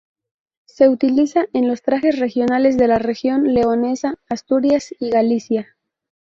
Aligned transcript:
Se 0.65 0.89
utiliza 0.89 1.45
en 1.53 1.67
los 1.67 1.83
trajes 1.83 2.17
regionales 2.17 2.75
de 2.75 2.87
la 2.87 2.97
Región 2.97 3.53
Leonesa, 3.53 4.15
Asturias 4.29 4.91
y 4.99 5.11
Galicia. 5.11 5.77